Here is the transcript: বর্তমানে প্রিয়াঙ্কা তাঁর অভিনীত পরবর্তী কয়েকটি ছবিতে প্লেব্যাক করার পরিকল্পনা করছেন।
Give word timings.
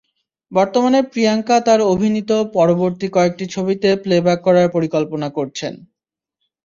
বর্তমানে 0.51 0.99
প্রিয়াঙ্কা 1.11 1.55
তাঁর 1.59 1.79
অভিনীত 1.93 2.31
পরবর্তী 2.55 3.07
কয়েকটি 3.15 3.45
ছবিতে 3.55 3.89
প্লেব্যাক 4.03 4.39
করার 4.45 4.67
পরিকল্পনা 4.75 5.27
করছেন। 5.37 5.73